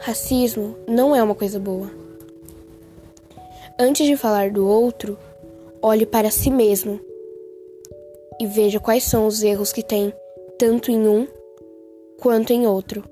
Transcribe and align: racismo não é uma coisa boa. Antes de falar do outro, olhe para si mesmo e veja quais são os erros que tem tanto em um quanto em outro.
racismo 0.00 0.76
não 0.88 1.14
é 1.14 1.22
uma 1.22 1.34
coisa 1.34 1.58
boa. 1.60 1.90
Antes 3.78 4.06
de 4.06 4.16
falar 4.16 4.50
do 4.50 4.66
outro, 4.66 5.18
olhe 5.82 6.06
para 6.06 6.30
si 6.30 6.50
mesmo 6.50 6.98
e 8.40 8.46
veja 8.46 8.80
quais 8.80 9.04
são 9.04 9.26
os 9.26 9.42
erros 9.42 9.72
que 9.72 9.82
tem 9.82 10.12
tanto 10.58 10.90
em 10.90 11.06
um 11.06 11.26
quanto 12.18 12.52
em 12.52 12.66
outro. 12.66 13.04